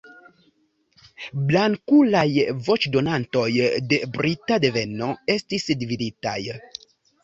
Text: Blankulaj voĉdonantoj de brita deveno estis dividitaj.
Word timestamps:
Blankulaj 1.51 2.25
voĉdonantoj 2.71 3.47
de 3.95 4.03
brita 4.19 4.61
deveno 4.69 5.15
estis 5.39 5.75
dividitaj. 5.85 6.39